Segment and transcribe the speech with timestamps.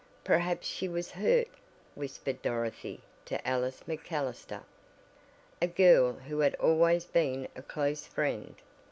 [0.23, 1.47] "Perhaps she was hurt,"
[1.93, 4.63] whispered Dorothy to Alice MacAllister,
[5.61, 8.55] a girl who had always been a close friend.